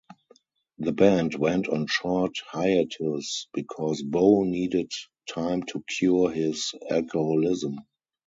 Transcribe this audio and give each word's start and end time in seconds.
The 0.79 0.93
band 0.93 1.35
went 1.35 1.67
on 1.67 1.85
short 1.85 2.33
hiatus 2.47 3.45
because 3.53 4.01
Bo 4.01 4.45
needed 4.45 4.91
time 5.29 5.61
to 5.67 5.83
cure 5.87 6.31
his 6.31 6.73
alcoholism. 6.89 7.75